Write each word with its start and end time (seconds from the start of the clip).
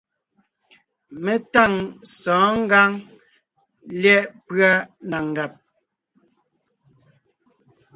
Mé 1.23 1.33
tâŋ 1.53 1.73
sɔ̌ɔn 2.19 2.53
ngǎŋ 2.63 2.91
lyɛ̌ʼ 4.01 4.27
pʉ́a 4.45 4.71
na 5.09 5.17
ngàb; 5.29 5.51